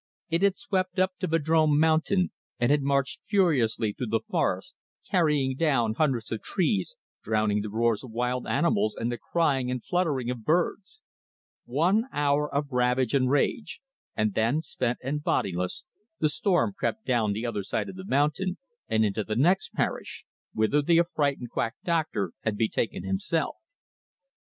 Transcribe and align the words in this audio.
It 0.31 0.41
had 0.41 0.57
swept 0.57 0.97
up 0.97 1.11
to 1.19 1.27
Vadrome 1.27 1.79
Mountain, 1.79 2.31
and 2.59 2.71
had 2.71 2.81
marched 2.81 3.19
furiously 3.27 3.93
through 3.93 4.07
the 4.07 4.21
forest, 4.27 4.75
carrying 5.11 5.55
down 5.55 5.93
hundreds 5.93 6.31
of 6.31 6.41
trees, 6.41 6.95
drowning 7.23 7.61
the 7.61 7.69
roars 7.69 8.03
of 8.03 8.09
wild 8.09 8.47
animals 8.47 8.95
and 8.95 9.11
the 9.11 9.19
crying 9.19 9.69
and 9.69 9.85
fluttering 9.85 10.31
of 10.31 10.43
birds. 10.43 11.01
One 11.65 12.05
hour 12.11 12.51
of 12.51 12.71
ravage 12.71 13.13
and 13.13 13.29
rage, 13.29 13.79
and 14.15 14.33
then, 14.33 14.59
spent 14.61 14.97
and 15.03 15.21
bodiless, 15.21 15.83
the 16.19 16.29
storm 16.29 16.73
crept 16.75 17.05
down 17.05 17.33
the 17.33 17.45
other 17.45 17.61
side 17.61 17.87
of 17.87 17.95
the 17.95 18.03
mountain 18.03 18.57
and 18.89 19.05
into 19.05 19.23
the 19.23 19.35
next 19.35 19.71
parish, 19.71 20.25
whither 20.51 20.81
the 20.81 20.97
affrighted 20.97 21.51
quack 21.51 21.75
doctor 21.85 22.31
had 22.41 22.57
betaken 22.57 23.03
himself. 23.03 23.55